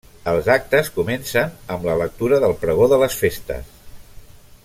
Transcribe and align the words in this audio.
Els 0.29 0.47
actes 0.53 0.87
comencen 0.95 1.51
amb 1.75 1.85
la 1.89 1.97
lectura 2.01 2.41
del 2.45 2.57
pregó 2.65 2.89
de 2.95 3.01
les 3.05 3.21
festes. 3.23 3.71